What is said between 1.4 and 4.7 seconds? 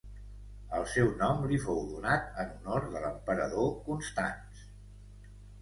li fou donat en honor de l'emperador Constanç.